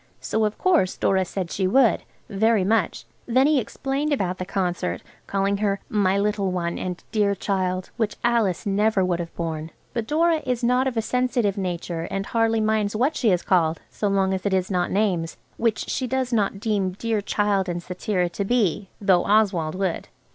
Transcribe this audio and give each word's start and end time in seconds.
So 0.19 0.45
of 0.45 0.57
course 0.57 0.97
Dora 0.97 1.23
said 1.25 1.51
she 1.51 1.67
would, 1.67 2.01
very 2.27 2.63
much. 2.63 3.05
Then 3.27 3.45
he 3.45 3.59
explained 3.59 4.11
about 4.11 4.39
the 4.39 4.47
concert, 4.47 5.03
calling 5.27 5.57
her 5.57 5.79
"My 5.89 6.17
little 6.17 6.51
one," 6.51 6.79
and 6.79 7.03
"dear 7.11 7.35
child," 7.35 7.91
which 7.97 8.15
Alice 8.23 8.65
never 8.65 9.05
would 9.05 9.19
have 9.19 9.35
borne, 9.35 9.69
but 9.93 10.07
Dora 10.07 10.41
is 10.43 10.63
not 10.63 10.87
of 10.87 10.97
a 10.97 11.03
sensitive 11.03 11.55
nature, 11.55 12.07
and 12.09 12.25
hardly 12.25 12.61
minds 12.61 12.95
what 12.95 13.15
she 13.15 13.29
is 13.29 13.43
called, 13.43 13.79
so 13.91 14.07
long 14.07 14.33
as 14.33 14.43
it 14.43 14.55
is 14.55 14.71
not 14.71 14.89
names, 14.89 15.37
which 15.57 15.87
she 15.87 16.07
does 16.07 16.33
not 16.33 16.59
deem 16.59 16.93
"dear 16.93 17.21
child" 17.21 17.69
and 17.69 17.83
cetera 17.83 18.27
to 18.27 18.43
be, 18.43 18.89
though 18.99 19.23
Oswald 19.25 19.75
would. 19.75 20.07